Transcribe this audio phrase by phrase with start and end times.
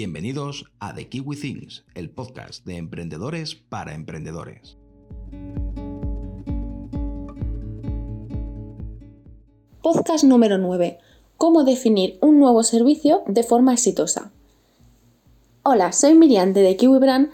[0.00, 4.76] Bienvenidos a The Kiwi Things, el podcast de emprendedores para emprendedores.
[9.82, 11.00] Podcast número 9.
[11.36, 14.30] ¿Cómo definir un nuevo servicio de forma exitosa?
[15.64, 17.30] Hola, soy Miriam de The Kiwi Brand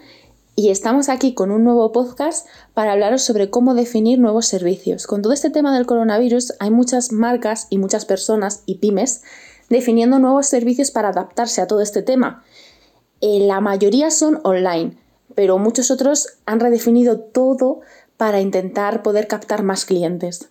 [0.55, 5.05] y estamos aquí con un nuevo podcast para hablaros sobre cómo definir nuevos servicios.
[5.05, 9.21] Con todo este tema del coronavirus hay muchas marcas y muchas personas y pymes
[9.69, 12.43] definiendo nuevos servicios para adaptarse a todo este tema.
[13.27, 14.99] Eh, la mayoría son online,
[15.33, 17.79] pero muchos otros han redefinido todo
[18.17, 20.49] para intentar poder captar más clientes.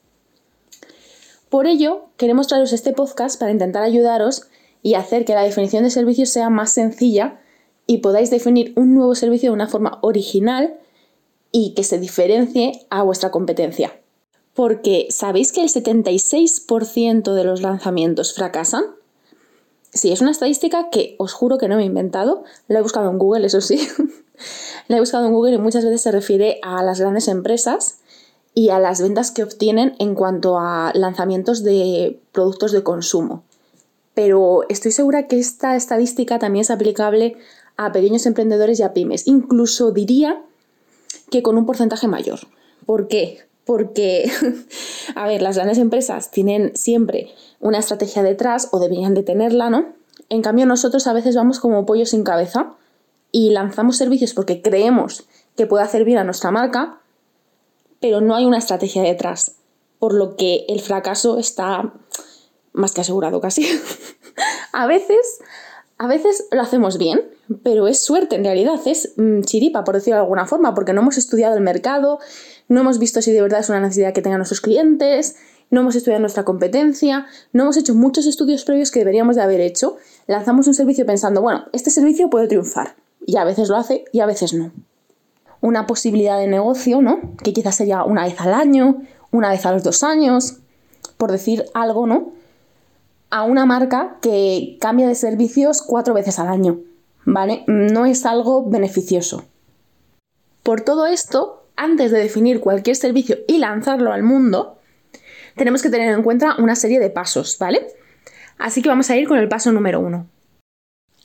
[1.51, 4.49] Por ello, queremos traeros este podcast para intentar ayudaros
[4.83, 7.41] y hacer que la definición de servicios sea más sencilla
[7.87, 10.75] y podáis definir un nuevo servicio de una forma original
[11.53, 14.01] y que se diferencie a vuestra competencia.
[14.53, 18.83] Porque ¿sabéis que el 76% de los lanzamientos fracasan?
[19.95, 22.43] Sí, es una estadística que os juro que no me he inventado.
[22.67, 23.89] La he buscado en Google, eso sí.
[24.89, 28.01] la he buscado en Google y muchas veces se refiere a las grandes empresas
[28.55, 33.45] y a las ventas que obtienen en cuanto a lanzamientos de productos de consumo.
[34.15, 37.37] Pero estoy segura que esta estadística también es aplicable
[37.77, 39.27] a pequeños emprendedores y a pymes.
[39.29, 40.43] Incluso diría
[41.31, 42.41] que con un porcentaje mayor.
[42.85, 43.47] ¿Por qué?
[43.65, 44.31] Porque,
[45.15, 49.95] a ver, las grandes empresas tienen siempre una estrategia detrás o deberían de tenerla, ¿no?
[50.29, 52.75] En cambio, nosotros a veces vamos como pollo sin cabeza
[53.33, 55.25] y lanzamos servicios porque creemos
[55.57, 57.01] que puede hacer bien a nuestra marca,
[58.01, 59.57] pero no hay una estrategia detrás,
[59.99, 61.95] por lo que el fracaso está
[62.73, 63.67] más que asegurado casi.
[64.73, 65.41] a veces,
[65.99, 67.23] a veces lo hacemos bien,
[67.63, 71.01] pero es suerte en realidad, es mm, chiripa, por decirlo de alguna forma, porque no
[71.01, 72.19] hemos estudiado el mercado,
[72.69, 75.37] no hemos visto si de verdad es una necesidad que tengan nuestros clientes,
[75.71, 79.61] no hemos estudiado nuestra competencia, no hemos hecho muchos estudios previos que deberíamos de haber
[79.61, 79.97] hecho.
[80.27, 82.97] Lanzamos un servicio pensando, bueno, este servicio puede triunfar.
[83.27, 84.71] Y a veces lo hace y a veces no.
[85.61, 87.21] Una posibilidad de negocio, ¿no?
[87.43, 90.59] Que quizás sería una vez al año, una vez a los dos años,
[91.17, 92.33] por decir algo, ¿no?
[93.31, 96.81] A una marca que cambia de servicios cuatro veces al año,
[97.25, 97.65] ¿vale?
[97.67, 99.45] No es algo beneficioso.
[100.63, 104.79] Por todo esto, antes de definir cualquier servicio y lanzarlo al mundo,
[105.57, 107.87] tenemos que tener en cuenta una serie de pasos, ¿vale?
[108.59, 110.27] Así que vamos a ir con el paso número uno.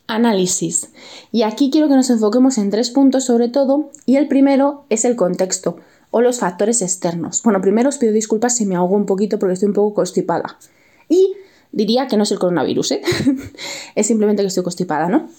[0.08, 0.92] Análisis.
[1.32, 5.06] Y aquí quiero que nos enfoquemos en tres puntos sobre todo, y el primero es
[5.06, 5.78] el contexto
[6.12, 7.44] o los factores externos.
[7.44, 10.58] Bueno, primero os pido disculpas si me ahogo un poquito porque estoy un poco constipada.
[11.08, 11.34] Y
[11.72, 13.02] diría que no es el coronavirus, ¿eh?
[13.96, 15.30] es simplemente que estoy constipada, ¿no?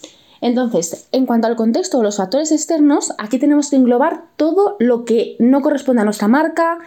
[0.40, 5.04] Entonces, en cuanto al contexto o los factores externos, aquí tenemos que englobar todo lo
[5.04, 6.78] que no corresponde a nuestra marca,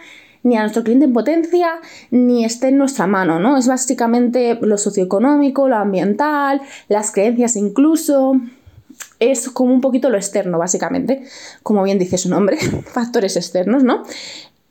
[0.42, 3.56] ni a nuestro cliente en potencia, ni esté en nuestra mano, ¿no?
[3.56, 8.34] Es básicamente lo socioeconómico, lo ambiental, las creencias incluso.
[9.18, 11.24] Es como un poquito lo externo, básicamente,
[11.62, 14.02] como bien dice su nombre, factores externos, ¿no?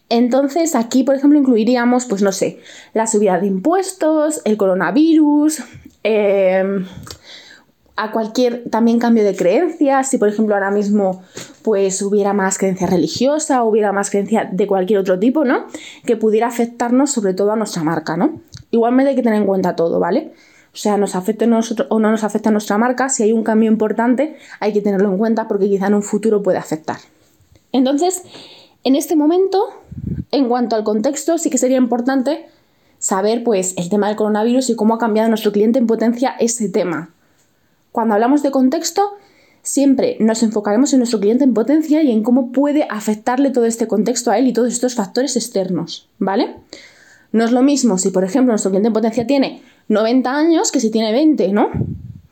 [0.09, 2.59] Entonces aquí, por ejemplo, incluiríamos, pues no sé,
[2.93, 5.63] la subida de impuestos, el coronavirus,
[6.03, 6.85] eh,
[7.95, 11.21] a cualquier también cambio de creencias, si por ejemplo ahora mismo
[11.61, 15.65] pues hubiera más creencia religiosa, hubiera más creencia de cualquier otro tipo, ¿no?
[16.05, 18.41] Que pudiera afectarnos sobre todo a nuestra marca, ¿no?
[18.71, 20.33] Igualmente hay que tener en cuenta todo, ¿vale?
[20.73, 23.43] O sea, nos afecte nosotros o no nos afecta a nuestra marca, si hay un
[23.43, 26.97] cambio importante hay que tenerlo en cuenta porque quizá en un futuro puede afectar.
[27.71, 28.23] Entonces,
[28.83, 29.63] en este momento,
[30.31, 32.47] en cuanto al contexto, sí que sería importante
[32.97, 36.69] saber pues el tema del coronavirus y cómo ha cambiado nuestro cliente en potencia ese
[36.69, 37.13] tema,
[37.93, 39.13] cuando hablamos de contexto,
[39.61, 43.87] siempre nos enfocaremos en nuestro cliente en potencia y en cómo puede afectarle todo este
[43.87, 46.55] contexto a él y todos estos factores externos, ¿vale?
[47.31, 50.79] No es lo mismo si, por ejemplo, nuestro cliente en potencia tiene 90 años que
[50.79, 51.69] si tiene 20, ¿no?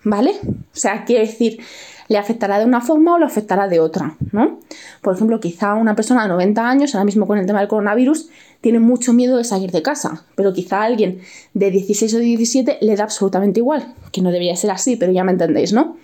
[0.04, 0.32] ¿Vale?
[0.44, 1.60] O sea, quiere decir,
[2.08, 4.60] le afectará de una forma o le afectará de otra, ¿no?
[5.04, 8.30] Por ejemplo, quizá una persona de 90 años, ahora mismo con el tema del coronavirus,
[8.62, 11.22] tiene mucho miedo de salir de casa, pero quizá alguien
[11.54, 15.24] de 16 o 17 le da absolutamente igual, que no debería ser así, pero ya
[15.24, 15.98] me entendéis, ¿no?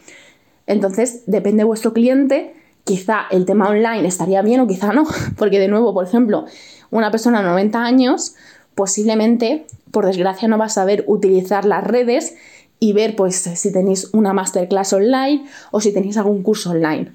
[0.66, 2.54] Entonces, depende de vuestro cliente,
[2.84, 5.06] quizá el tema online estaría bien o quizá no,
[5.38, 6.46] porque de nuevo, por ejemplo,
[6.90, 8.36] una persona de 90 años
[8.78, 12.36] posiblemente, por desgracia, no va a saber utilizar las redes
[12.80, 17.12] y ver pues si tenéis una masterclass online o si tenéis algún curso online.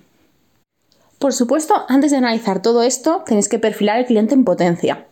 [1.21, 5.07] Por supuesto, antes de analizar todo esto, tenéis que perfilar el cliente en potencia.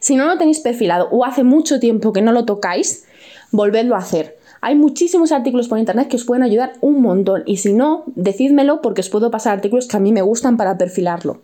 [0.00, 3.04] Si no lo tenéis perfilado o hace mucho tiempo que no lo tocáis,
[3.52, 4.38] volvedlo a hacer.
[4.62, 8.82] Hay muchísimos artículos por internet que os pueden ayudar un montón y si no, decídmelo
[8.82, 11.40] porque os puedo pasar artículos que a mí me gustan para perfilarlo.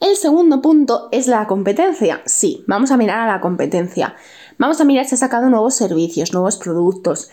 [0.00, 2.22] El segundo punto es la competencia.
[2.26, 4.16] Sí, vamos a mirar a la competencia.
[4.58, 7.30] Vamos a mirar si ha sacado nuevos servicios, nuevos productos,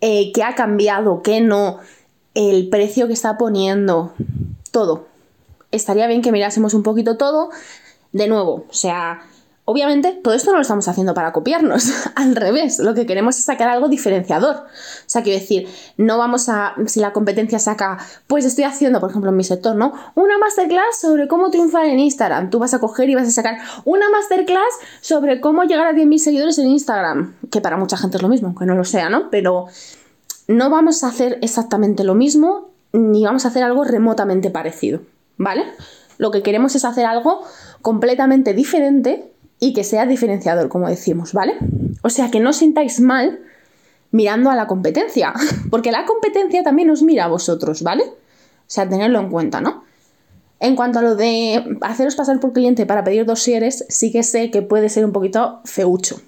[0.00, 1.78] eh, qué ha cambiado, qué no.
[2.34, 4.12] el precio que está poniendo,
[4.70, 5.06] todo.
[5.72, 7.50] Estaría bien que mirásemos un poquito todo.
[8.12, 9.22] De nuevo, o sea,
[9.68, 13.44] Obviamente, todo esto no lo estamos haciendo para copiarnos, al revés, lo que queremos es
[13.44, 14.54] sacar algo diferenciador.
[14.58, 15.66] O sea, quiero decir,
[15.96, 17.98] no vamos a, si la competencia saca,
[18.28, 19.92] pues estoy haciendo, por ejemplo, en mi sector, ¿no?
[20.14, 22.48] Una masterclass sobre cómo triunfar en Instagram.
[22.50, 24.62] Tú vas a coger y vas a sacar una masterclass
[25.00, 28.54] sobre cómo llegar a 10.000 seguidores en Instagram, que para mucha gente es lo mismo,
[28.54, 29.30] que no lo sea, ¿no?
[29.30, 29.66] Pero
[30.46, 35.00] no vamos a hacer exactamente lo mismo, ni vamos a hacer algo remotamente parecido,
[35.38, 35.64] ¿vale?
[36.18, 37.42] Lo que queremos es hacer algo
[37.82, 41.56] completamente diferente y que sea diferenciador, como decimos, ¿vale?
[42.02, 43.40] O sea, que no os sintáis mal
[44.10, 45.32] mirando a la competencia,
[45.70, 48.04] porque la competencia también os mira a vosotros, ¿vale?
[48.04, 49.84] O sea, tenerlo en cuenta, ¿no?
[50.58, 54.50] En cuanto a lo de haceros pasar por cliente para pedir dosieres, sí que sé
[54.50, 56.20] que puede ser un poquito feucho.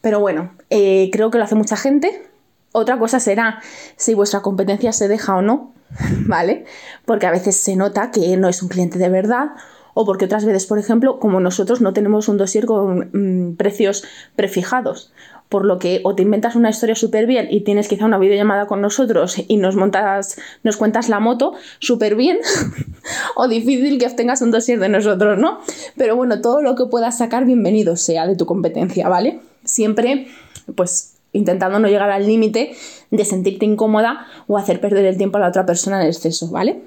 [0.00, 2.26] Pero bueno, eh, creo que lo hace mucha gente.
[2.72, 3.60] Otra cosa será
[3.96, 5.74] si vuestra competencia se deja o no,
[6.26, 6.64] ¿vale?
[7.04, 9.50] Porque a veces se nota que no es un cliente de verdad
[9.94, 14.04] o porque otras veces, por ejemplo, como nosotros no tenemos un dossier con mm, precios
[14.36, 15.12] prefijados,
[15.48, 18.66] por lo que o te inventas una historia súper bien y tienes quizá una videollamada
[18.66, 22.38] con nosotros y nos montas, nos cuentas la moto súper bien,
[23.36, 25.60] o difícil que obtengas un dossier de nosotros, ¿no?
[25.96, 29.40] Pero bueno, todo lo que puedas sacar, bienvenido sea de tu competencia, ¿vale?
[29.62, 30.28] Siempre,
[30.74, 32.74] pues intentando no llegar al límite
[33.10, 36.82] de sentirte incómoda o hacer perder el tiempo a la otra persona en exceso, ¿vale?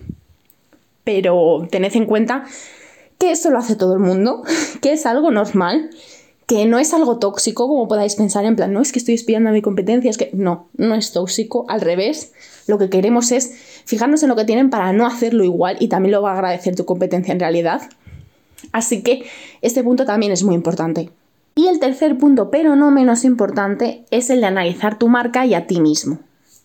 [1.04, 2.46] Pero tened en cuenta
[3.18, 4.44] que eso lo hace todo el mundo,
[4.82, 5.90] que es algo normal,
[6.48, 9.50] que no es algo tóxico como podáis pensar en plan, no es que estoy espiando
[9.50, 12.34] a mi competencia, es que no, no es tóxico, al revés,
[12.68, 13.52] lo que queremos es
[13.86, 16.76] fijarnos en lo que tienen para no hacerlo igual y también lo va a agradecer
[16.76, 17.82] tu competencia en realidad.
[18.72, 19.26] Así que
[19.62, 21.10] este punto también es muy importante.
[21.56, 25.54] Y el tercer punto, pero no menos importante, es el de analizar tu marca y
[25.54, 26.20] a ti mismo.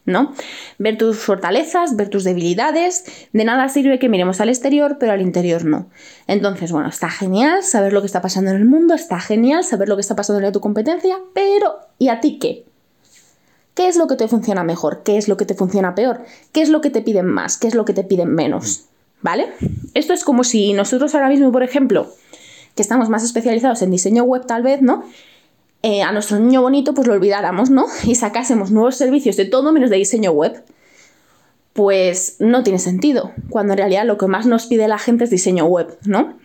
[0.06, 0.34] ¿No?
[0.78, 5.20] Ver tus fortalezas, ver tus debilidades, de nada sirve que miremos al exterior, pero al
[5.20, 5.88] interior no.
[6.26, 9.88] Entonces, bueno, está genial saber lo que está pasando en el mundo, está genial saber
[9.88, 12.64] lo que está pasando en tu competencia, pero ¿y a ti qué?
[13.74, 15.02] ¿Qué es lo que te funciona mejor?
[15.04, 16.22] ¿Qué es lo que te funciona peor?
[16.52, 17.56] ¿Qué es lo que te piden más?
[17.56, 18.86] ¿Qué es lo que te piden menos?
[19.22, 19.48] ¿Vale?
[19.94, 22.12] Esto es como si nosotros ahora mismo, por ejemplo,
[22.74, 25.04] que estamos más especializados en diseño web tal vez, ¿no?
[25.82, 27.86] Eh, a nuestro niño bonito pues lo olvidáramos, ¿no?
[28.04, 30.62] Y sacásemos nuevos servicios de todo menos de diseño web,
[31.72, 35.30] pues no tiene sentido, cuando en realidad lo que más nos pide la gente es
[35.30, 36.38] diseño web, ¿no?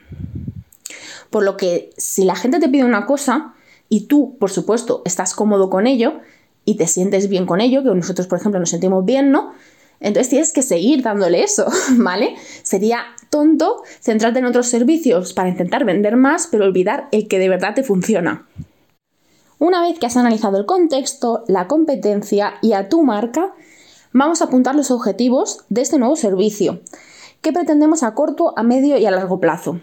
[1.29, 3.53] Por lo que si la gente te pide una cosa
[3.89, 6.19] y tú, por supuesto, estás cómodo con ello
[6.63, 9.53] y te sientes bien con ello, que nosotros, por ejemplo, nos sentimos bien, ¿no?
[9.99, 11.65] Entonces tienes que seguir dándole eso,
[11.97, 12.35] ¿vale?
[12.63, 12.99] Sería
[13.29, 17.73] tonto centrarte en otros servicios para intentar vender más, pero olvidar el que de verdad
[17.73, 18.45] te funciona.
[19.57, 23.53] Una vez que has analizado el contexto, la competencia y a tu marca,
[24.11, 26.81] vamos a apuntar los objetivos de este nuevo servicio,
[27.41, 29.79] que pretendemos a corto, a medio y a largo plazo.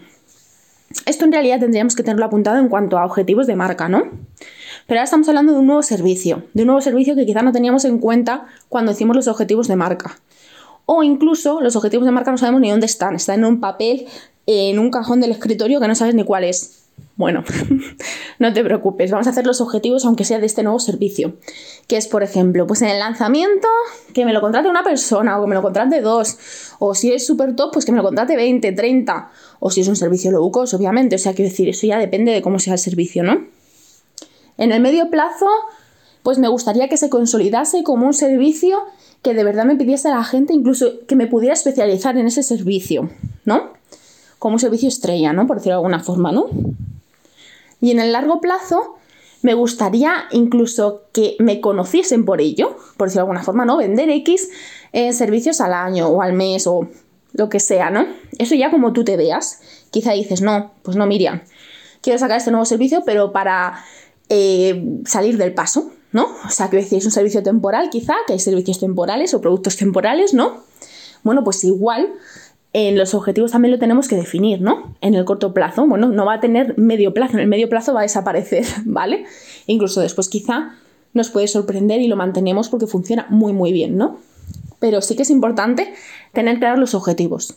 [1.07, 4.03] Esto en realidad tendríamos que tenerlo apuntado en cuanto a objetivos de marca, ¿no?
[4.85, 7.51] Pero ahora estamos hablando de un nuevo servicio, de un nuevo servicio que quizá no
[7.51, 10.19] teníamos en cuenta cuando hicimos los objetivos de marca.
[10.85, 14.05] O incluso los objetivos de marca no sabemos ni dónde están, están en un papel,
[14.45, 16.82] en un cajón del escritorio que no sabes ni cuál es.
[17.15, 17.43] Bueno,
[18.39, 21.35] no te preocupes, vamos a hacer los objetivos aunque sea de este nuevo servicio.
[21.87, 23.67] Que es, por ejemplo, pues en el lanzamiento,
[24.13, 26.37] que me lo contrate una persona o que me lo contrate dos.
[26.79, 29.31] O si es súper top, pues que me lo contrate 20, 30.
[29.59, 31.15] O si es un servicio low cost, obviamente.
[31.15, 33.45] O sea, quiero decir, eso ya depende de cómo sea el servicio, ¿no?
[34.57, 35.47] En el medio plazo,
[36.23, 38.79] pues me gustaría que se consolidase como un servicio
[39.21, 42.43] que de verdad me pidiese a la gente, incluso que me pudiera especializar en ese
[42.43, 43.09] servicio,
[43.45, 43.71] ¿no?
[44.39, 45.47] Como un servicio estrella, ¿no?
[45.47, 46.47] Por decirlo de alguna forma, ¿no?
[47.83, 48.95] Y en el largo plazo
[49.41, 53.75] me gustaría incluso que me conociesen por ello, por decirlo de alguna forma, ¿no?
[53.75, 54.49] Vender X
[54.93, 56.87] eh, servicios al año o al mes o
[57.33, 58.07] lo que sea, ¿no?
[58.39, 59.59] Eso ya como tú te veas.
[59.91, 61.41] Quizá dices, no, pues no, Miriam,
[61.99, 63.83] quiero sacar este nuevo servicio, pero para
[64.29, 66.29] eh, salir del paso, ¿no?
[66.45, 69.75] O sea, que decir, es un servicio temporal, quizá, que hay servicios temporales o productos
[69.75, 70.63] temporales, ¿no?
[71.23, 72.13] Bueno, pues igual
[72.73, 74.95] en los objetivos también lo tenemos que definir, ¿no?
[74.99, 77.93] En el corto plazo, bueno, no va a tener medio plazo, en el medio plazo
[77.93, 79.25] va a desaparecer, ¿vale?
[79.67, 80.75] Incluso después quizá
[81.13, 84.17] nos puede sorprender y lo mantenemos porque funciona muy muy bien, ¿no?
[84.79, 85.93] Pero sí que es importante
[86.33, 87.55] tener claros los objetivos.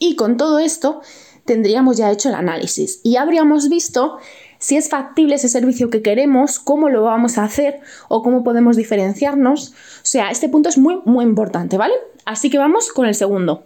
[0.00, 1.00] Y con todo esto
[1.44, 4.18] tendríamos ya hecho el análisis y habríamos visto
[4.58, 8.76] si es factible ese servicio que queremos, cómo lo vamos a hacer o cómo podemos
[8.76, 9.68] diferenciarnos.
[9.68, 11.94] O sea, este punto es muy muy importante, ¿vale?
[12.24, 13.64] Así que vamos con el segundo.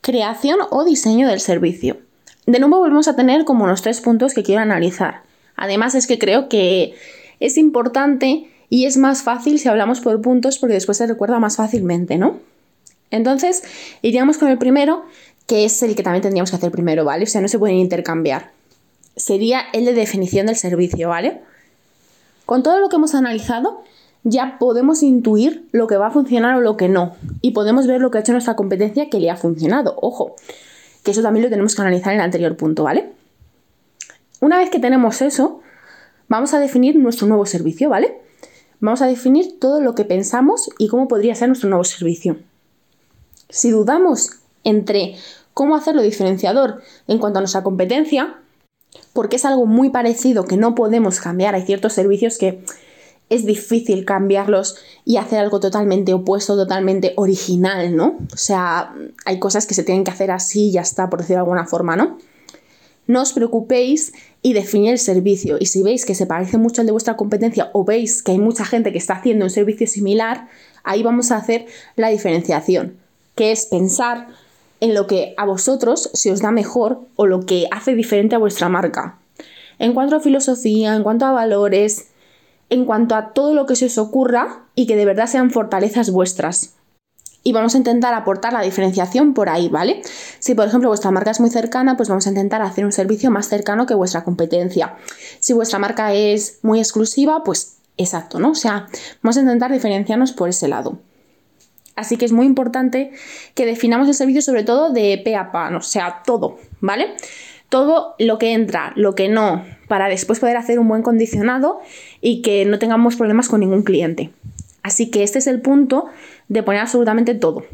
[0.00, 1.98] Creación o diseño del servicio.
[2.46, 5.22] De nuevo volvemos a tener como unos tres puntos que quiero analizar.
[5.56, 6.94] Además es que creo que
[7.40, 11.56] es importante y es más fácil si hablamos por puntos porque después se recuerda más
[11.56, 12.38] fácilmente, ¿no?
[13.10, 13.62] Entonces,
[14.02, 15.04] iríamos con el primero,
[15.46, 17.24] que es el que también tendríamos que hacer primero, ¿vale?
[17.24, 18.50] O sea, no se pueden intercambiar.
[19.16, 21.40] Sería el de definición del servicio, ¿vale?
[22.46, 23.84] Con todo lo que hemos analizado,
[24.24, 27.14] ya podemos intuir lo que va a funcionar o lo que no.
[27.42, 29.96] Y podemos ver lo que ha hecho nuestra competencia que le ha funcionado.
[30.00, 30.34] Ojo,
[31.02, 33.12] que eso también lo tenemos que analizar en el anterior punto, ¿vale?
[34.40, 35.60] Una vez que tenemos eso,
[36.28, 38.18] vamos a definir nuestro nuevo servicio, ¿vale?
[38.80, 42.38] Vamos a definir todo lo que pensamos y cómo podría ser nuestro nuevo servicio.
[43.50, 44.30] Si dudamos
[44.64, 45.16] entre
[45.52, 48.36] cómo hacerlo diferenciador en cuanto a nuestra competencia,
[49.12, 52.64] porque es algo muy parecido que no podemos cambiar, hay ciertos servicios que
[53.30, 58.18] es difícil cambiarlos y hacer algo totalmente opuesto, totalmente original, ¿no?
[58.32, 61.36] O sea, hay cosas que se tienen que hacer así y ya está, por decirlo
[61.36, 62.18] de alguna forma, ¿no?
[63.06, 65.56] No os preocupéis y definir el servicio.
[65.58, 68.38] Y si veis que se parece mucho al de vuestra competencia o veis que hay
[68.38, 70.48] mucha gente que está haciendo un servicio similar,
[70.84, 71.66] ahí vamos a hacer
[71.96, 72.96] la diferenciación,
[73.34, 74.28] que es pensar
[74.80, 78.38] en lo que a vosotros se os da mejor o lo que hace diferente a
[78.38, 79.18] vuestra marca.
[79.78, 82.06] En cuanto a filosofía, en cuanto a valores,
[82.70, 86.10] en cuanto a todo lo que se os ocurra y que de verdad sean fortalezas
[86.10, 86.74] vuestras.
[87.42, 90.00] Y vamos a intentar aportar la diferenciación por ahí, ¿vale?
[90.38, 93.30] Si por ejemplo vuestra marca es muy cercana, pues vamos a intentar hacer un servicio
[93.30, 94.96] más cercano que vuestra competencia.
[95.40, 98.52] Si vuestra marca es muy exclusiva, pues exacto, ¿no?
[98.52, 98.86] O sea,
[99.22, 100.98] vamos a intentar diferenciarnos por ese lado.
[101.96, 103.12] Así que es muy importante
[103.54, 107.14] que definamos el servicio sobre todo de pe a pa, o sea, todo, ¿vale?
[107.68, 111.80] Todo lo que entra, lo que no, para después poder hacer un buen condicionado
[112.20, 114.30] y que no tengamos problemas con ningún cliente.
[114.82, 116.06] Así que este es el punto
[116.48, 117.64] de poner absolutamente todo.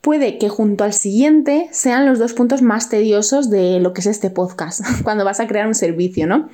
[0.00, 4.06] Puede que junto al siguiente sean los dos puntos más tediosos de lo que es
[4.06, 6.48] este podcast, cuando vas a crear un servicio, ¿no?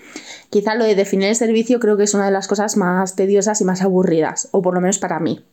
[0.49, 3.61] Quizá lo de definir el servicio creo que es una de las cosas más tediosas
[3.61, 5.45] y más aburridas, o por lo menos para mí.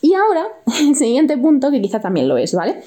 [0.00, 0.48] Y ahora,
[0.80, 2.82] el siguiente punto, que quizá también lo es, ¿vale?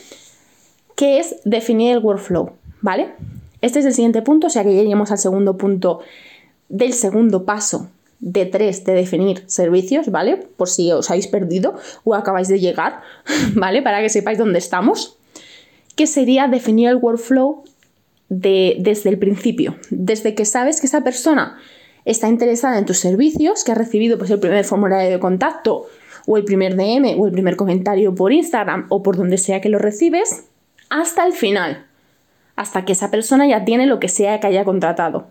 [0.96, 2.51] Que es definir el workflow,
[2.82, 3.13] ¿vale?
[3.62, 6.00] Este es el siguiente punto, o sea que ya iríamos al segundo punto
[6.70, 7.89] del segundo paso
[8.20, 10.38] de tres de definir servicios, ¿vale?
[10.38, 13.01] Por si os habéis perdido o acabáis de llegar,
[13.56, 13.82] ¿vale?
[13.82, 15.18] Para que sepáis dónde estamos.
[15.96, 17.63] Que sería definir el workflow
[18.30, 21.58] de, desde el principio, desde que sabes que esa persona
[22.06, 25.88] está interesada en tus servicios, que ha recibido pues, el primer formulario de contacto
[26.25, 29.70] o el primer DM o el primer comentario por Instagram o por donde sea que
[29.70, 30.46] lo recibes,
[30.89, 31.86] hasta el final,
[32.60, 35.28] hasta que esa persona ya tiene lo que sea que haya contratado.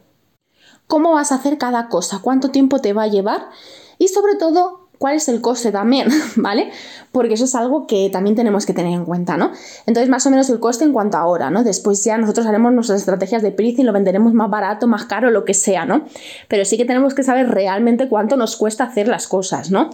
[0.86, 2.20] ¿Cómo vas a hacer cada cosa?
[2.22, 3.50] ¿Cuánto tiempo te va a llevar?
[3.98, 6.08] Y sobre todo, ¿cuál es el coste también?
[6.36, 6.70] ¿Vale?
[7.12, 9.52] Porque eso es algo que también tenemos que tener en cuenta, ¿no?
[9.84, 11.64] Entonces, más o menos el coste en cuanto a hora, ¿no?
[11.64, 15.44] Después ya nosotros haremos nuestras estrategias de pricing, lo venderemos más barato, más caro, lo
[15.44, 16.06] que sea, ¿no?
[16.48, 19.90] Pero sí que tenemos que saber realmente cuánto nos cuesta hacer las cosas, ¿no?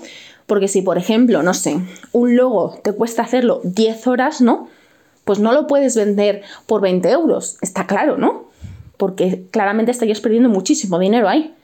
[0.47, 1.81] Porque si, por ejemplo, no sé,
[2.13, 4.69] un logo te cuesta hacerlo 10 horas, ¿no?
[5.25, 8.51] Pues no lo puedes vender por 20 euros, está claro, ¿no?
[8.97, 11.55] Porque claramente estarías perdiendo muchísimo dinero ahí.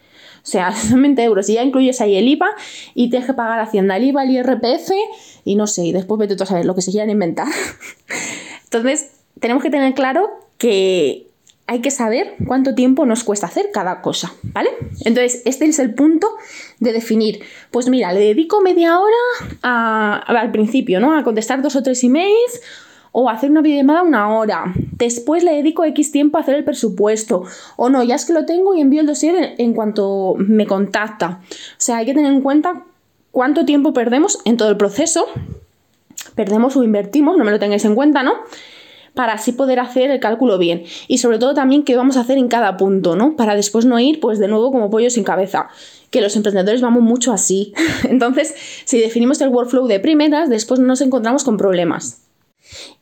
[0.42, 2.48] O sea, son 20 euros y ya incluyes ahí el IVA
[2.94, 4.90] y tienes que pagar Hacienda el IVA, el IRPF
[5.44, 7.48] y no sé, y después vete tú a saber lo que se quieran inventar.
[8.64, 11.26] Entonces, tenemos que tener claro que
[11.66, 14.70] hay que saber cuánto tiempo nos cuesta hacer cada cosa, ¿vale?
[15.04, 16.28] Entonces, este es el punto
[16.80, 21.16] de definir, pues mira, le dedico media hora al principio, ¿no?
[21.16, 22.60] A contestar dos o tres emails
[23.12, 24.72] o hacer una videollamada una hora.
[24.92, 27.44] Después le dedico X tiempo a hacer el presupuesto.
[27.76, 31.40] O no, ya es que lo tengo y envío el dossier en, cuanto me contacta.
[31.50, 32.84] O sea, hay que tener en cuenta
[33.30, 35.26] cuánto tiempo perdemos en todo el proceso.
[36.34, 38.34] Perdemos o invertimos, no me lo tengáis en cuenta, ¿no?
[39.14, 40.84] Para así poder hacer el cálculo bien.
[41.08, 43.34] Y sobre todo también qué vamos a hacer en cada punto, ¿no?
[43.34, 45.68] Para después no ir, pues de nuevo, como pollo sin cabeza
[46.10, 47.72] que los emprendedores vamos mucho así.
[48.08, 52.29] Entonces, si definimos el workflow de primeras, después nos encontramos con problemas.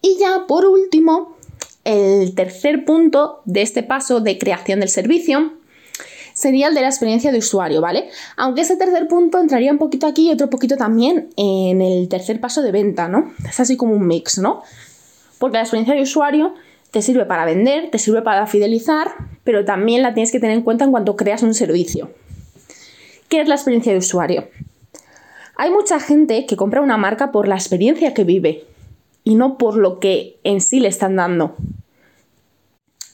[0.00, 1.36] Y ya por último,
[1.84, 5.52] el tercer punto de este paso de creación del servicio
[6.34, 8.10] sería el de la experiencia de usuario, ¿vale?
[8.36, 12.40] Aunque ese tercer punto entraría un poquito aquí y otro poquito también en el tercer
[12.40, 13.32] paso de venta, ¿no?
[13.48, 14.62] Es así como un mix, ¿no?
[15.38, 16.54] Porque la experiencia de usuario
[16.90, 20.62] te sirve para vender, te sirve para fidelizar, pero también la tienes que tener en
[20.62, 22.10] cuenta en cuanto creas un servicio.
[23.28, 24.48] ¿Qué es la experiencia de usuario?
[25.56, 28.64] Hay mucha gente que compra una marca por la experiencia que vive,
[29.28, 31.54] y no por lo que en sí le están dando.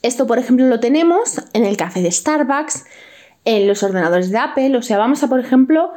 [0.00, 2.84] Esto, por ejemplo, lo tenemos en el café de Starbucks,
[3.44, 5.90] en los ordenadores de Apple, o sea, vamos a, por ejemplo,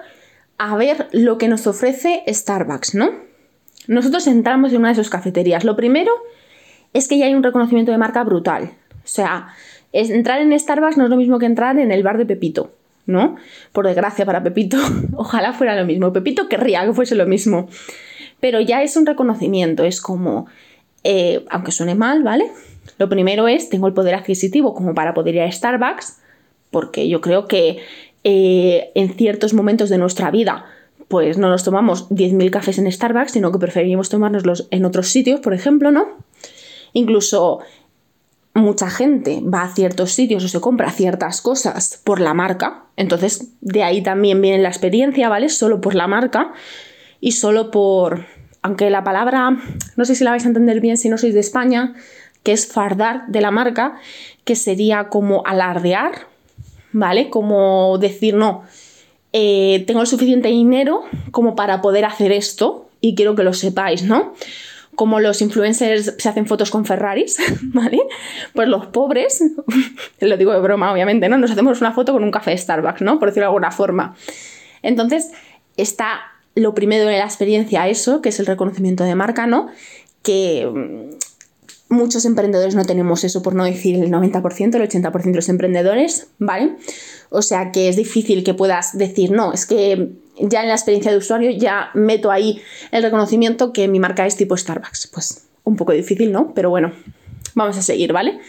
[0.58, 3.12] a ver lo que nos ofrece Starbucks, ¿no?
[3.88, 5.64] Nosotros entramos en una de sus cafeterías.
[5.64, 6.12] Lo primero
[6.94, 8.72] es que ya hay un reconocimiento de marca brutal.
[8.92, 9.50] O sea,
[9.94, 12.72] entrar en Starbucks no es lo mismo que entrar en el bar de Pepito.
[13.06, 13.36] ¿no?
[13.72, 14.78] Por desgracia para Pepito,
[15.16, 16.12] ojalá fuera lo mismo.
[16.12, 17.70] Pepito querría que fuese lo mismo.
[18.40, 20.48] Pero ya es un reconocimiento, es como,
[21.04, 22.52] eh, aunque suene mal, ¿vale?
[22.98, 26.20] Lo primero es, tengo el poder adquisitivo como para poder ir a Starbucks,
[26.72, 27.80] porque yo creo que
[28.24, 30.66] eh, en ciertos momentos de nuestra vida
[31.08, 35.40] pues no nos tomamos 10.000 cafés en Starbucks, sino que preferimos tomárnoslos en otros sitios,
[35.40, 36.06] por ejemplo, ¿no?
[36.94, 37.60] Incluso
[38.54, 43.54] mucha gente va a ciertos sitios o se compra ciertas cosas por la marca, entonces
[43.62, 45.50] de ahí también viene la experiencia, ¿vale?
[45.50, 46.52] Solo por la marca
[47.20, 48.26] y solo por,
[48.62, 49.58] aunque la palabra,
[49.96, 51.94] no sé si la vais a entender bien si no sois de España,
[52.44, 54.00] que es fardar de la marca,
[54.44, 56.28] que sería como alardear,
[56.94, 57.30] ¿vale?
[57.30, 58.64] Como decir, no,
[59.34, 64.04] eh, tengo el suficiente dinero como para poder hacer esto y quiero que lo sepáis,
[64.04, 64.34] ¿no?
[64.96, 67.38] Como los influencers se hacen fotos con Ferraris,
[67.74, 68.00] ¿vale?
[68.54, 69.44] Pues los pobres,
[70.22, 71.38] lo digo de broma, obviamente, ¿no?
[71.38, 73.20] Nos hacemos una foto con un café de Starbucks, ¿no?
[73.20, 74.16] Por decirlo de alguna forma.
[74.82, 75.32] Entonces,
[75.76, 76.22] está
[76.58, 79.68] lo primero de la experiencia, eso, que es el reconocimiento de marca, ¿no?
[80.24, 85.36] Que mm, muchos emprendedores no tenemos eso, por no decir el 90%, el 80% de
[85.36, 86.76] los emprendedores, ¿vale?
[87.30, 90.10] O sea que es difícil que puedas decir, no, es que
[90.40, 92.62] ya en la experiencia de usuario ya meto ahí
[92.92, 95.08] el reconocimiento que mi marca es tipo Starbucks.
[95.08, 96.54] Pues un poco difícil, ¿no?
[96.54, 96.94] Pero bueno,
[97.54, 98.40] vamos a seguir, ¿vale?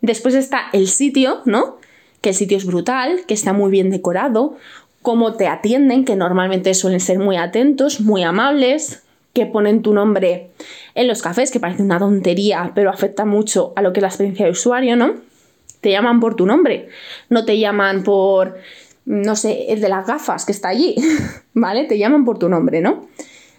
[0.00, 1.78] Después está el sitio, ¿no?
[2.20, 4.56] Que el sitio es brutal, que está muy bien decorado,
[5.02, 10.50] cómo te atienden, que normalmente suelen ser muy atentos, muy amables, que ponen tu nombre
[10.94, 14.08] en los cafés, que parece una tontería, pero afecta mucho a lo que es la
[14.08, 15.14] experiencia de usuario, ¿no?
[15.82, 16.88] te llaman por tu nombre,
[17.28, 18.56] no te llaman por,
[19.04, 20.96] no sé, el de las gafas que está allí,
[21.54, 21.84] ¿vale?
[21.84, 23.08] Te llaman por tu nombre, ¿no?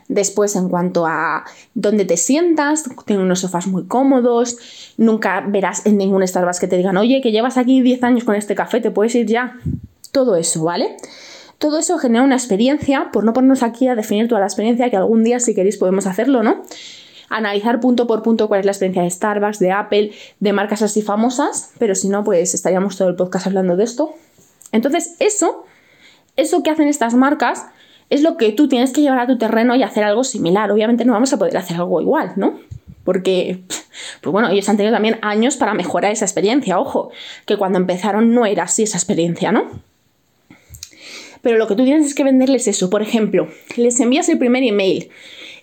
[0.07, 5.97] Después, en cuanto a dónde te sientas, tienen unos sofás muy cómodos, nunca verás en
[5.97, 8.91] ningún Starbucks que te digan, oye, que llevas aquí 10 años con este café, te
[8.91, 9.59] puedes ir ya.
[10.11, 10.95] Todo eso, ¿vale?
[11.63, 14.97] Todo eso genera una experiencia, por no ponernos aquí a definir toda la experiencia, que
[14.97, 16.61] algún día, si queréis, podemos hacerlo, ¿no?
[17.29, 20.11] analizar punto por punto cuál es la experiencia de Starbucks, de Apple,
[20.41, 24.13] de marcas así famosas, pero si no, pues estaríamos todo el podcast hablando de esto.
[24.73, 25.63] Entonces, eso,
[26.35, 27.65] eso que hacen estas marcas,
[28.09, 30.69] es lo que tú tienes que llevar a tu terreno y hacer algo similar.
[30.69, 32.59] Obviamente no vamos a poder hacer algo igual, ¿no?
[33.05, 33.63] Porque,
[34.21, 36.77] pues bueno, ellos han tenido también años para mejorar esa experiencia.
[36.77, 37.11] Ojo,
[37.45, 39.92] que cuando empezaron no era así esa experiencia, ¿no?
[41.43, 42.89] Pero lo que tú tienes es que venderles eso.
[42.89, 45.09] Por ejemplo, les envías el primer email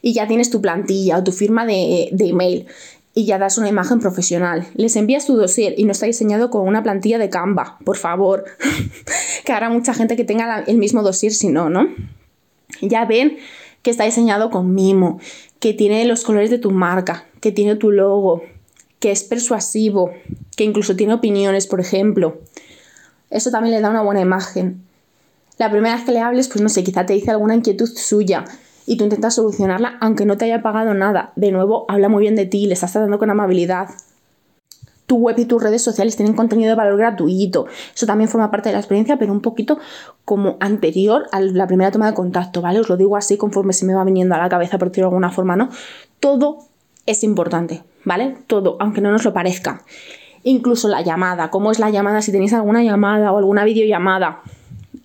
[0.03, 2.67] y ya tienes tu plantilla o tu firma de, email
[3.15, 4.67] y ya das una imagen profesional.
[4.75, 8.45] Les envías tu dossier y no está diseñado con una plantilla de Canva, por favor.
[9.45, 11.89] que habrá mucha gente que tenga el mismo dossier si no, ¿no?
[12.83, 13.39] Ya ven
[13.81, 15.19] que está diseñado con mimo,
[15.61, 18.43] que tiene los colores de tu marca, que tiene tu logo,
[18.99, 20.11] que es persuasivo,
[20.57, 22.39] que incluso tiene opiniones, por ejemplo.
[23.31, 24.90] Eso también le da una buena imagen.
[25.61, 28.47] La primera vez que le hables, pues no sé, quizá te dice alguna inquietud suya
[28.87, 31.35] y tú intentas solucionarla aunque no te haya pagado nada.
[31.37, 33.91] De nuevo, habla muy bien de ti, le estás tratando con amabilidad.
[35.05, 37.67] Tu web y tus redes sociales tienen contenido de valor gratuito.
[37.95, 39.79] Eso también forma parte de la experiencia, pero un poquito
[40.25, 42.81] como anterior a la primera toma de contacto, ¿vale?
[42.81, 45.11] Os lo digo así conforme se me va viniendo a la cabeza, por decirlo de
[45.11, 45.69] alguna forma, ¿no?
[46.21, 46.61] Todo
[47.05, 48.39] es importante, ¿vale?
[48.47, 49.85] Todo, aunque no nos lo parezca.
[50.43, 54.41] Incluso la llamada, cómo es la llamada, si tenéis alguna llamada o alguna videollamada.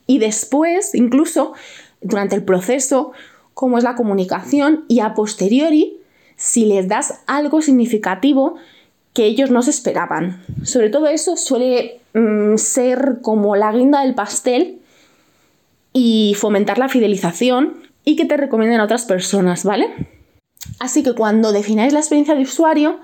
[0.08, 1.54] Y después, incluso
[2.02, 3.12] durante el proceso,
[3.54, 5.98] cómo es la comunicación y a posteriori
[6.36, 8.56] si les das algo significativo
[9.14, 10.44] que ellos no se esperaban.
[10.64, 14.80] Sobre todo eso suele mm, ser como la guinda del pastel
[15.94, 19.88] y fomentar la fidelización y que te recomienden a otras personas, ¿vale?
[20.80, 23.00] Así que cuando defináis la experiencia de usuario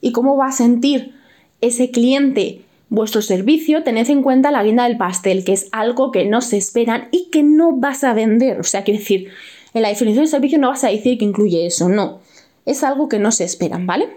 [0.00, 1.16] y cómo va a sentir
[1.60, 6.24] ese cliente vuestro servicio, tened en cuenta la guinda del pastel, que es algo que
[6.24, 8.60] no se esperan y que no vas a vender.
[8.60, 9.30] O sea, quiero decir,
[9.74, 12.20] en la definición de servicio no vas a decir que incluye eso, no.
[12.64, 14.08] Es algo que no se esperan, ¿vale?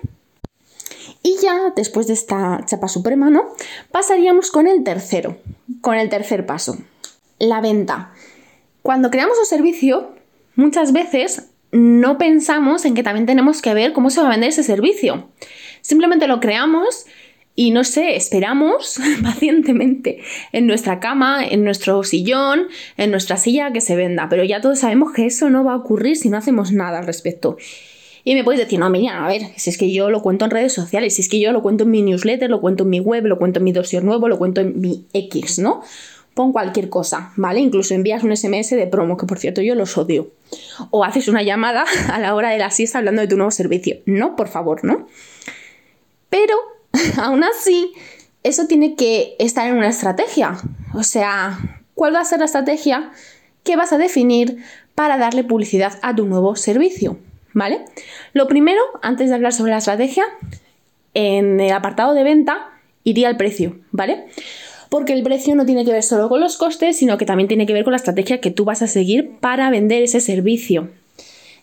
[1.21, 3.49] Y ya después de esta chapa suprema, ¿no?
[3.91, 5.37] Pasaríamos con el tercero,
[5.81, 6.77] con el tercer paso,
[7.39, 8.13] la venta.
[8.81, 10.13] Cuando creamos un servicio,
[10.55, 14.49] muchas veces no pensamos en que también tenemos que ver cómo se va a vender
[14.49, 15.29] ese servicio.
[15.81, 17.05] Simplemente lo creamos
[17.59, 20.21] y no sé, esperamos pacientemente
[20.53, 24.79] en nuestra cama, en nuestro sillón, en nuestra silla que se venda, pero ya todos
[24.79, 27.57] sabemos que eso no va a ocurrir si no hacemos nada al respecto.
[28.23, 30.51] Y me puedes decir, no, Miriam, a ver, si es que yo lo cuento en
[30.51, 33.01] redes sociales, si es que yo lo cuento en mi newsletter, lo cuento en mi
[33.01, 35.81] web, lo cuento en mi dossier nuevo, lo cuento en mi X, ¿no?
[36.35, 37.59] Pon cualquier cosa, ¿vale?
[37.59, 40.31] Incluso envías un SMS de promo, que por cierto yo los odio.
[40.91, 43.97] O haces una llamada a la hora de la siesta hablando de tu nuevo servicio.
[44.05, 45.07] No, por favor, ¿no?
[46.29, 46.55] Pero
[47.19, 47.91] aún así,
[48.43, 50.57] eso tiene que estar en una estrategia.
[50.93, 51.59] O sea,
[51.93, 53.11] cuál va a ser la estrategia
[53.63, 54.63] que vas a definir
[54.95, 57.17] para darle publicidad a tu nuevo servicio,
[57.53, 57.85] ¿vale?
[58.33, 60.23] Lo primero, antes de hablar sobre la estrategia,
[61.13, 62.69] en el apartado de venta
[63.03, 64.25] iría el precio, ¿vale?
[64.89, 67.65] Porque el precio no tiene que ver solo con los costes, sino que también tiene
[67.65, 70.89] que ver con la estrategia que tú vas a seguir para vender ese servicio.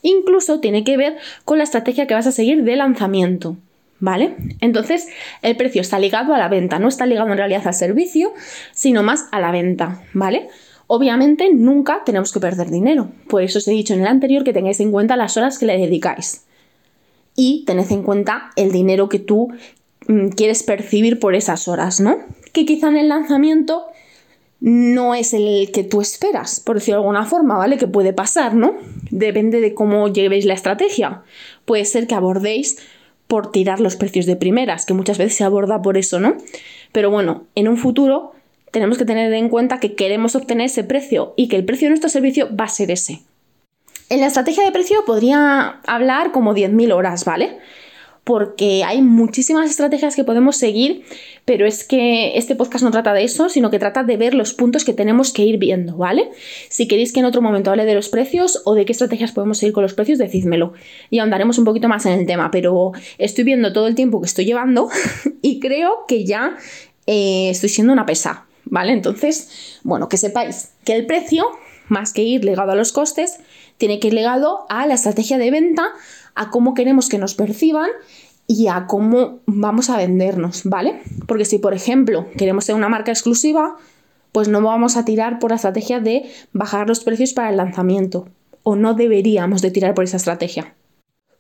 [0.03, 3.57] Incluso tiene que ver con la estrategia que vas a seguir de lanzamiento.
[3.99, 4.37] ¿Vale?
[4.61, 5.09] Entonces,
[5.41, 8.35] el precio está ligado a la venta, no está ligado en realidad al servicio,
[8.73, 10.49] sino más a la venta, ¿vale?
[10.87, 13.11] Obviamente, nunca tenemos que perder dinero.
[13.29, 15.67] Por eso os he dicho en el anterior que tengáis en cuenta las horas que
[15.67, 16.45] le dedicáis.
[17.35, 19.49] Y tened en cuenta el dinero que tú
[20.07, 22.19] mm, quieres percibir por esas horas, ¿no?
[22.53, 23.87] Que quizá en el lanzamiento
[24.61, 27.77] no es el que tú esperas, por decirlo de alguna forma, ¿vale?
[27.77, 28.77] Que puede pasar, ¿no?
[29.11, 31.23] Depende de cómo llevéis la estrategia.
[31.65, 32.79] Puede ser que abordéis
[33.27, 36.37] por tirar los precios de primeras, que muchas veces se aborda por eso, ¿no?
[36.93, 38.33] Pero bueno, en un futuro
[38.71, 41.91] tenemos que tener en cuenta que queremos obtener ese precio y que el precio de
[41.91, 43.23] nuestro servicio va a ser ese.
[44.09, 47.59] En la estrategia de precio podría hablar como 10.000 horas, ¿vale?
[48.27, 51.05] Porque hay muchísimas estrategias que podemos seguir,
[51.45, 54.53] pero es que este podcast no trata de eso, sino que trata de ver los
[54.53, 56.31] puntos que tenemos que ir viendo, ¿vale?
[56.69, 59.59] Si queréis que en otro momento hable de los precios o de qué estrategias podemos
[59.59, 60.73] seguir con los precios, decídmelo
[61.09, 64.27] y ahondaremos un poquito más en el tema, pero estoy viendo todo el tiempo que
[64.27, 64.89] estoy llevando
[65.41, 66.57] y creo que ya
[67.07, 68.91] eh, estoy siendo una pesa, ¿vale?
[68.91, 71.47] Entonces, bueno, que sepáis que el precio,
[71.87, 73.39] más que ir ligado a los costes,
[73.79, 75.93] tiene que ir ligado a la estrategia de venta,
[76.37, 77.89] a cómo queremos que nos perciban
[78.47, 81.01] y a cómo vamos a vendernos, ¿vale?
[81.27, 83.77] Porque si, por ejemplo, queremos ser una marca exclusiva,
[84.31, 88.29] pues no vamos a tirar por la estrategia de bajar los precios para el lanzamiento,
[88.63, 90.75] o no deberíamos de tirar por esa estrategia.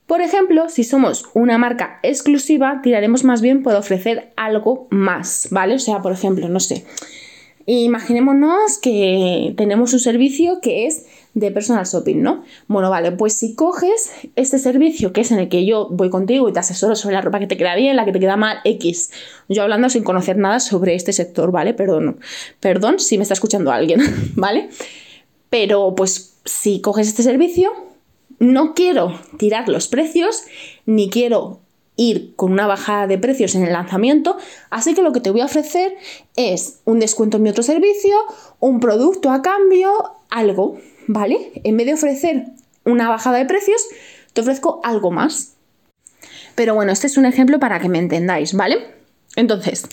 [0.06, 5.74] Por ejemplo, si somos una marca exclusiva, tiraremos más bien por ofrecer algo más, ¿vale?
[5.74, 6.84] O sea, por ejemplo, no sé,
[7.66, 11.06] imaginémonos que tenemos un servicio que es
[11.36, 12.42] de personal shopping, ¿no?
[12.66, 16.48] Bueno, vale, pues si coges este servicio que es en el que yo voy contigo
[16.48, 18.56] y te asesoro sobre la ropa que te queda bien, la que te queda mal,
[18.64, 19.10] X.
[19.46, 21.74] Yo hablando sin conocer nada sobre este sector, ¿vale?
[21.74, 22.20] Perdón,
[22.58, 24.00] perdón si me está escuchando alguien,
[24.34, 24.70] ¿vale?
[25.50, 27.70] Pero pues si coges este servicio,
[28.38, 30.42] no quiero tirar los precios,
[30.86, 31.60] ni quiero
[31.96, 34.38] ir con una bajada de precios en el lanzamiento,
[34.70, 35.96] así que lo que te voy a ofrecer
[36.36, 38.16] es un descuento en mi otro servicio,
[38.58, 39.90] un producto a cambio,
[40.30, 41.52] algo, ¿vale?
[41.64, 42.44] En vez de ofrecer
[42.84, 43.84] una bajada de precios,
[44.32, 45.54] te ofrezco algo más.
[46.54, 48.94] Pero bueno, este es un ejemplo para que me entendáis, ¿vale?
[49.36, 49.86] Entonces,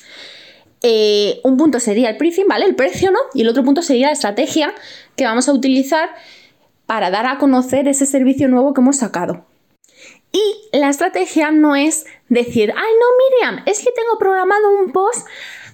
[0.82, 2.66] eh, un punto sería el pricing, ¿vale?
[2.66, 3.20] El precio, ¿no?
[3.34, 4.74] Y el otro punto sería la estrategia
[5.16, 6.10] que vamos a utilizar
[6.86, 9.46] para dar a conocer ese servicio nuevo que hemos sacado.
[10.32, 15.28] Y la estrategia no es decir, ay no, Miriam, es que tengo programado un post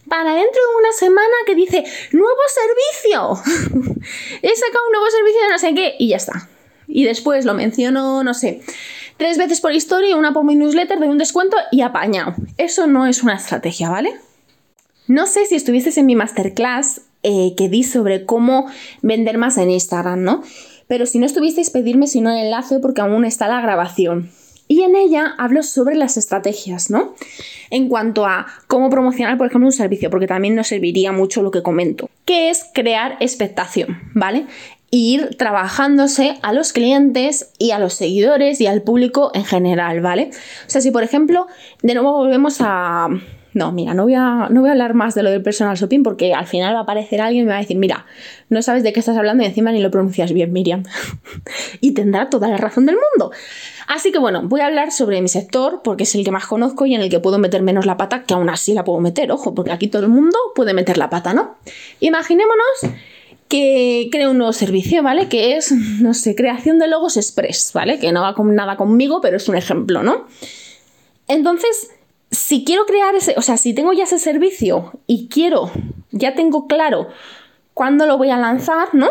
[0.10, 3.44] para dentro de una semana que dice nuevo servicio.
[4.42, 6.50] He sacado un nuevo servicio de no sé qué y ya está.
[6.88, 8.62] Y después lo menciono, no sé,
[9.18, 12.34] tres veces por historia, una por mi newsletter de un descuento y apañado.
[12.58, 14.16] Eso no es una estrategia, ¿vale?
[15.08, 18.68] No sé si estuvieses en mi masterclass eh, que di sobre cómo
[19.02, 20.42] vender más en Instagram, ¿no?
[20.88, 24.32] Pero si no estuvisteis, pedirme si no el enlace porque aún está la grabación.
[24.72, 27.16] Y en ella hablo sobre las estrategias, ¿no?
[27.72, 31.50] En cuanto a cómo promocionar, por ejemplo, un servicio, porque también nos serviría mucho lo
[31.50, 34.46] que comento, que es crear expectación, ¿vale?
[34.92, 40.32] ir trabajándose a los clientes y a los seguidores y al público en general, ¿vale?
[40.66, 41.48] O sea, si por ejemplo,
[41.82, 43.10] de nuevo volvemos a...
[43.54, 46.04] No, mira, no voy, a, no voy a hablar más de lo del personal shopping
[46.04, 48.06] porque al final va a aparecer alguien y me va a decir, mira,
[48.50, 50.84] no sabes de qué estás hablando y encima ni lo pronuncias bien, Miriam.
[51.82, 53.32] y tendrá toda la razón del mundo.
[53.88, 56.86] Así que bueno, voy a hablar sobre mi sector porque es el que más conozco
[56.86, 59.32] y en el que puedo meter menos la pata, que aún así la puedo meter,
[59.32, 61.56] ojo, porque aquí todo el mundo puede meter la pata, ¿no?
[62.00, 62.94] Imaginémonos
[63.48, 65.28] que creo un nuevo servicio, ¿vale?
[65.28, 67.98] Que es, no sé, creación de logos express, ¿vale?
[67.98, 70.28] Que no va con nada conmigo, pero es un ejemplo, ¿no?
[71.28, 71.90] Entonces,
[72.32, 75.72] si quiero crear ese, o sea, si tengo ya ese servicio y quiero,
[76.12, 77.08] ya tengo claro
[77.74, 79.10] cuándo lo voy a lanzar, ¿no?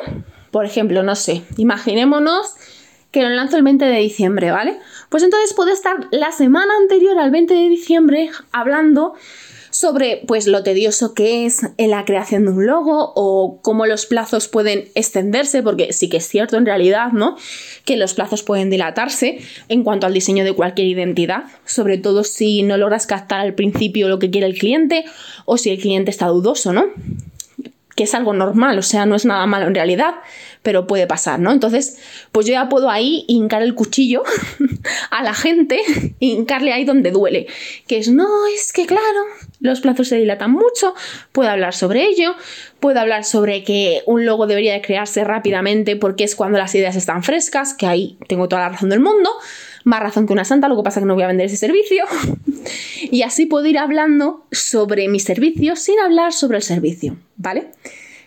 [0.51, 2.55] Por ejemplo, no sé, imaginémonos
[3.11, 4.79] que lo lanzo el 20 de diciembre, ¿vale?
[5.09, 9.15] Pues entonces puedo estar la semana anterior al 20 de diciembre hablando
[9.71, 14.07] sobre pues lo tedioso que es en la creación de un logo o cómo los
[14.07, 17.37] plazos pueden extenderse, porque sí que es cierto en realidad, ¿no?
[17.85, 22.63] Que los plazos pueden dilatarse en cuanto al diseño de cualquier identidad, sobre todo si
[22.63, 25.05] no logras captar al principio lo que quiere el cliente
[25.45, 26.87] o si el cliente está dudoso, ¿no?
[27.99, 30.15] Que es algo normal, o sea, no es nada malo en realidad,
[30.63, 31.51] pero puede pasar, ¿no?
[31.51, 31.99] Entonces,
[32.31, 34.23] pues yo ya puedo ahí hincar el cuchillo
[35.11, 35.81] a la gente,
[36.21, 37.49] hincarle ahí donde duele,
[37.89, 39.03] que es, no, es que claro,
[39.59, 40.95] los plazos se dilatan mucho,
[41.33, 42.37] puedo hablar sobre ello,
[42.79, 46.95] puedo hablar sobre que un logo debería de crearse rápidamente porque es cuando las ideas
[46.95, 49.29] están frescas, que ahí tengo toda la razón del mundo,
[49.89, 51.57] más razón que una santa, lo que pasa es que no voy a vender ese
[51.57, 52.05] servicio.
[53.11, 57.71] y así puedo ir hablando sobre mi servicio sin hablar sobre el servicio, ¿vale?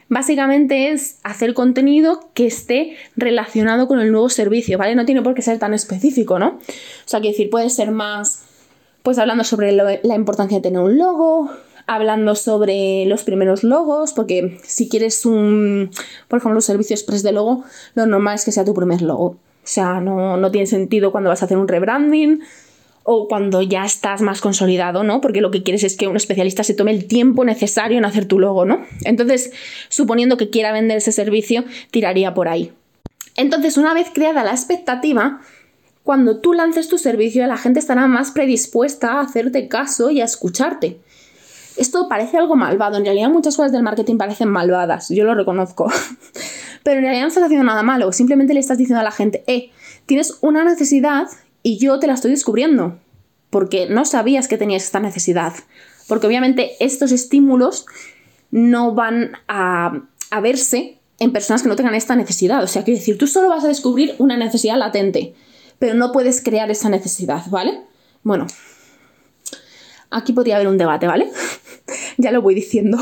[0.10, 4.96] Básicamente es hacer contenido que esté relacionado con el nuevo servicio, ¿vale?
[4.96, 6.48] No tiene por qué ser tan específico, ¿no?
[6.58, 8.44] O sea, quiero decir, puede ser más,
[9.04, 11.52] pues hablando sobre la importancia de tener un logo,
[11.86, 15.92] hablando sobre los primeros logos, porque si quieres un,
[16.28, 19.38] por ejemplo, un servicio express de logo, lo normal es que sea tu primer logo.
[19.64, 22.42] O sea, no, no tiene sentido cuando vas a hacer un rebranding
[23.04, 25.22] o cuando ya estás más consolidado, ¿no?
[25.22, 28.26] Porque lo que quieres es que un especialista se tome el tiempo necesario en hacer
[28.26, 28.82] tu logo, ¿no?
[29.04, 29.52] Entonces,
[29.90, 32.72] suponiendo que quiera vender ese servicio, tiraría por ahí.
[33.36, 35.42] Entonces, una vez creada la expectativa,
[36.04, 40.26] cuando tú lances tu servicio, la gente estará más predispuesta a hacerte caso y a
[40.26, 41.00] escucharte.
[41.78, 45.90] Esto parece algo malvado, en realidad muchas cosas del marketing parecen malvadas, yo lo reconozco.
[46.84, 49.44] Pero en realidad no estás haciendo nada malo, simplemente le estás diciendo a la gente,
[49.48, 49.72] eh,
[50.06, 51.28] tienes una necesidad
[51.64, 52.98] y yo te la estoy descubriendo,
[53.50, 55.54] porque no sabías que tenías esta necesidad.
[56.08, 57.86] Porque obviamente estos estímulos
[58.50, 60.08] no van a,
[60.42, 62.64] verse en personas que no tengan esta necesidad.
[62.64, 65.36] O sea, quiero decir, tú solo vas a descubrir una necesidad latente,
[65.80, 67.82] pero no puedes crear esa necesidad, ¿vale?
[68.24, 68.48] Bueno,
[70.10, 71.30] aquí podría haber un debate, ¿vale?
[72.18, 72.98] ya lo voy diciendo.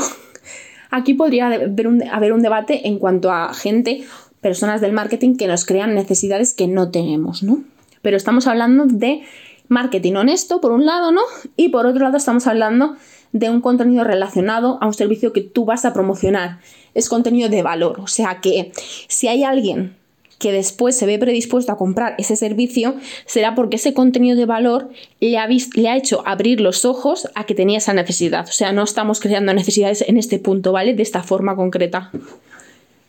[0.90, 4.04] Aquí podría haber un, debate en cuanto a gente,
[4.40, 7.62] personas del marketing que nos crean necesidades que no tenemos, ¿no?
[8.02, 9.22] Pero estamos hablando de
[9.68, 11.22] marketing honesto, por un lado, ¿no?
[11.56, 12.96] Y por otro lado, estamos hablando
[13.32, 16.58] de un contenido relacionado a un servicio que tú vas a promocionar.
[16.94, 18.00] Es contenido de valor.
[18.00, 18.72] O sea que
[19.06, 19.99] si hay alguien
[20.40, 24.88] que después se ve predispuesto a comprar ese servicio, será porque ese contenido de valor
[25.20, 28.48] le ha, le ha hecho abrir los ojos a que tenía esa necesidad.
[28.48, 30.94] O sea, no estamos creando necesidades en este punto, ¿vale?
[30.94, 32.10] De esta forma concreta.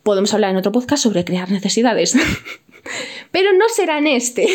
[0.04, 2.16] Podemos hablar en otro podcast sobre crear necesidades.
[3.32, 4.48] pero no será en este.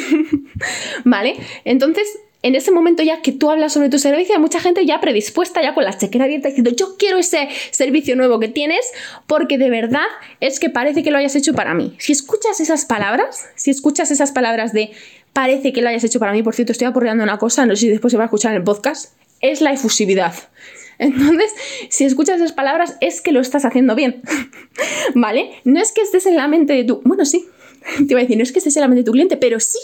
[1.04, 1.36] ¿Vale?
[1.64, 2.06] Entonces,
[2.42, 5.62] en ese momento ya que tú hablas sobre tu servicio, hay mucha gente ya predispuesta,
[5.62, 8.86] ya con la chequera abierta, diciendo, yo quiero ese servicio nuevo que tienes,
[9.26, 10.06] porque de verdad
[10.40, 11.94] es que parece que lo hayas hecho para mí.
[11.98, 14.90] Si escuchas esas palabras, si escuchas esas palabras de
[15.32, 17.82] parece que lo hayas hecho para mí, por cierto, estoy aporreando una cosa, no sé
[17.82, 20.34] si después se va a escuchar en el podcast, es la efusividad.
[20.98, 21.52] Entonces,
[21.90, 24.22] si escuchas esas palabras, es que lo estás haciendo bien.
[25.14, 25.50] ¿Vale?
[25.64, 27.02] No es que estés en la mente de tu.
[27.04, 27.46] Bueno, sí,
[27.96, 29.60] te iba a decir, no es que estés en la mente de tu cliente, pero
[29.60, 29.78] sí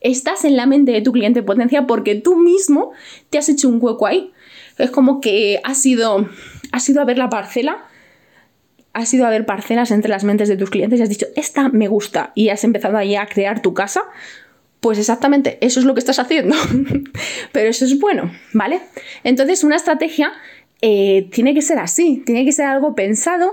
[0.00, 2.92] estás en la mente de tu cliente potencial porque tú mismo
[3.30, 4.32] te has hecho un hueco ahí.
[4.78, 6.28] Es como que has ido,
[6.72, 7.84] has a ver la parcela,
[8.92, 11.68] has ido a ver parcelas entre las mentes de tus clientes y has dicho, esta
[11.68, 14.02] me gusta, y has empezado ahí a crear tu casa.
[14.80, 16.54] Pues exactamente, eso es lo que estás haciendo.
[17.52, 18.80] pero eso es bueno, ¿vale?
[19.24, 20.32] Entonces, una estrategia
[20.82, 23.52] eh, tiene que ser así, tiene que ser algo pensado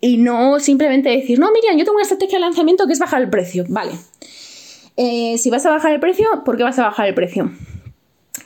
[0.00, 3.22] y no simplemente decir, no, Miriam, yo tengo una estrategia de lanzamiento que es bajar
[3.22, 3.64] el precio.
[3.68, 3.92] Vale.
[4.96, 7.50] Eh, si vas a bajar el precio, ¿por qué vas a bajar el precio?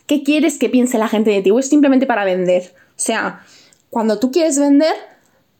[0.07, 1.51] ¿Qué quieres que piense la gente de ti?
[1.51, 2.75] ¿O es simplemente para vender?
[2.91, 3.45] O sea,
[3.91, 4.95] cuando tú quieres vender,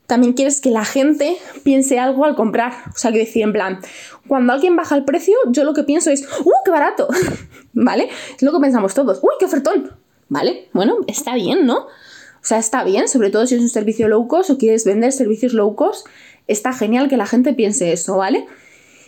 [0.05, 2.73] también quieres que la gente piense algo al comprar.
[2.87, 3.79] O sea, que decir, en plan,
[4.27, 7.07] cuando alguien baja el precio, yo lo que pienso es, ¡uh, qué barato!
[7.73, 8.09] ¿Vale?
[8.35, 9.91] Es lo que pensamos todos, ¡uy, qué ofertón!
[10.29, 10.69] ¿Vale?
[10.73, 11.77] Bueno, está bien, ¿no?
[11.77, 15.11] O sea, está bien, sobre todo si es un servicio low cost o quieres vender
[15.11, 16.07] servicios low cost,
[16.47, 18.45] está genial que la gente piense eso, ¿vale?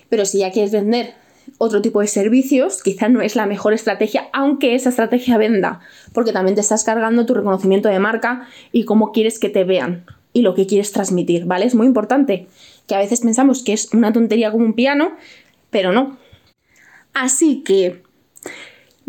[0.09, 1.13] Pero si ya quieres vender
[1.57, 5.79] otro tipo de servicios, quizá no es la mejor estrategia, aunque esa estrategia venda,
[6.13, 10.05] porque también te estás cargando tu reconocimiento de marca y cómo quieres que te vean
[10.33, 11.65] y lo que quieres transmitir, ¿vale?
[11.65, 12.47] Es muy importante,
[12.87, 15.13] que a veces pensamos que es una tontería como un piano,
[15.69, 16.17] pero no.
[17.13, 18.03] Así que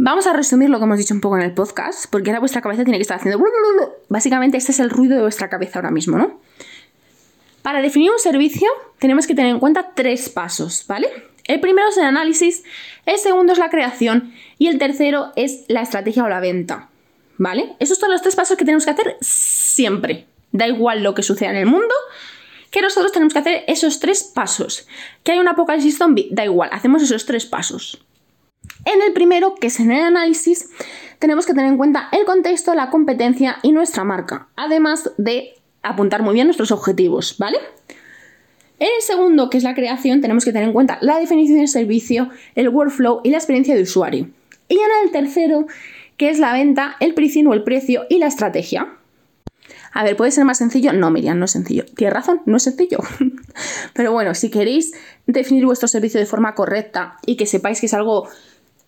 [0.03, 2.62] Vamos a resumir lo que hemos dicho un poco en el podcast, porque ahora vuestra
[2.62, 3.44] cabeza tiene que estar haciendo...
[4.09, 6.40] Básicamente este es el ruido de vuestra cabeza ahora mismo, ¿no?
[7.61, 8.66] Para definir un servicio
[8.98, 11.09] tenemos que tener en cuenta tres pasos, ¿vale?
[11.51, 12.63] El primero es el análisis,
[13.07, 16.91] el segundo es la creación y el tercero es la estrategia o la venta,
[17.39, 17.75] ¿vale?
[17.81, 20.29] Esos son los tres pasos que tenemos que hacer siempre.
[20.53, 21.93] Da igual lo que suceda en el mundo,
[22.71, 24.87] que nosotros tenemos que hacer esos tres pasos.
[25.25, 28.01] Que hay un apocalipsis zombie, da igual, hacemos esos tres pasos.
[28.85, 30.71] En el primero, que es en el análisis,
[31.19, 36.23] tenemos que tener en cuenta el contexto, la competencia y nuestra marca, además de apuntar
[36.23, 37.59] muy bien nuestros objetivos, ¿vale?
[38.81, 41.69] En el segundo, que es la creación, tenemos que tener en cuenta la definición del
[41.69, 44.31] servicio, el workflow y la experiencia de usuario.
[44.69, 45.66] Y en el tercero,
[46.16, 48.95] que es la venta, el pricing o el precio y la estrategia.
[49.93, 50.95] A ver, ¿puede ser más sencillo?
[50.95, 51.85] No, Miriam, no es sencillo.
[51.95, 53.01] Tienes razón, no es sencillo.
[53.95, 54.93] Pero bueno, si queréis
[55.27, 58.31] definir vuestro servicio de forma correcta y que sepáis que es algo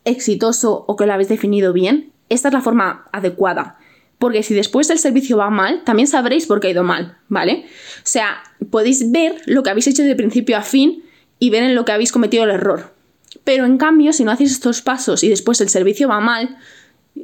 [0.06, 3.76] exitoso o que lo habéis definido bien, esta es la forma adecuada.
[4.22, 7.64] Porque si después el servicio va mal, también sabréis por qué ha ido mal, ¿vale?
[7.66, 11.02] O sea, podéis ver lo que habéis hecho de principio a fin
[11.40, 12.94] y ver en lo que habéis cometido el error.
[13.42, 16.56] Pero en cambio, si no hacéis estos pasos y después el servicio va mal,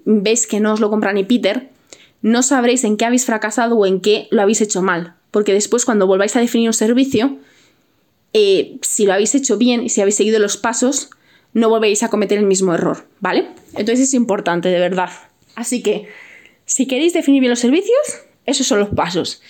[0.07, 1.71] veis que no os lo compra ni Peter,
[2.21, 5.15] no sabréis en qué habéis fracasado o en qué lo habéis hecho mal.
[5.31, 7.39] Porque después cuando volváis a definir un servicio,
[8.33, 11.11] eh, si lo habéis hecho bien y si habéis seguido los pasos,
[11.53, 13.51] no volvéis a cometer el mismo error, ¿vale?
[13.75, 15.11] Entonces es importante, de verdad.
[15.55, 16.09] Así que,
[16.69, 17.97] si queréis definir bien los servicios,
[18.45, 19.41] esos son los pasos.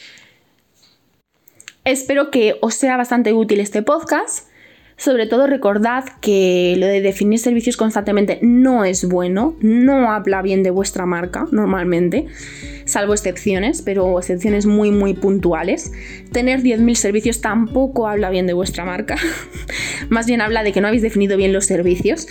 [1.84, 4.46] Espero que os sea bastante útil este podcast.
[4.96, 10.62] Sobre todo recordad que lo de definir servicios constantemente no es bueno, no habla bien
[10.62, 12.26] de vuestra marca normalmente,
[12.84, 15.92] salvo excepciones, pero excepciones muy muy puntuales.
[16.32, 19.16] Tener 10.000 servicios tampoco habla bien de vuestra marca,
[20.08, 22.26] más bien habla de que no habéis definido bien los servicios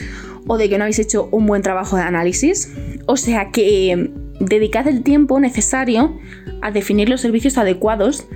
[0.45, 2.73] o de que no habéis hecho un buen trabajo de análisis.
[3.05, 6.17] O sea que dedicad el tiempo necesario
[6.61, 8.27] a definir los servicios adecuados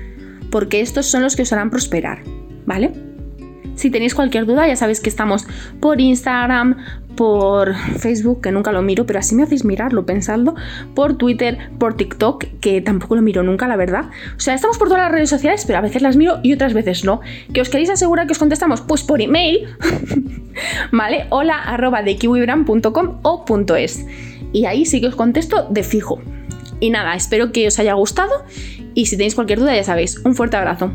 [0.50, 2.24] porque estos son los que os harán prosperar,
[2.66, 2.92] ¿vale?
[3.76, 5.48] Si tenéis cualquier duda, ya sabéis que estamos
[5.80, 6.78] por Instagram,
[7.16, 10.56] por Facebook, que nunca lo miro, pero así me hacéis mirarlo, pensadlo,
[10.94, 14.10] por Twitter, por TikTok, que tampoco lo miro nunca, la verdad.
[14.36, 16.74] O sea, estamos por todas las redes sociales, pero a veces las miro y otras
[16.74, 17.22] veces no.
[17.54, 18.82] ¿Que os queréis asegurar que os contestamos?
[18.82, 19.68] Pues por email,
[20.92, 21.26] ¿vale?
[21.30, 23.46] Hola arroba de kiwibrand.com o
[23.78, 24.06] .es.
[24.54, 26.22] Y ahí sí que os contesto de fijo.
[26.80, 28.32] Y nada, espero que os haya gustado
[28.94, 30.92] y si tenéis cualquier duda ya sabéis, un fuerte abrazo.